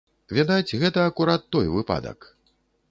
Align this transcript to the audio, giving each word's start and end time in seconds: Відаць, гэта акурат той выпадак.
Відаць, 0.37 0.77
гэта 0.83 1.05
акурат 1.11 1.47
той 1.57 1.71
выпадак. 1.77 2.19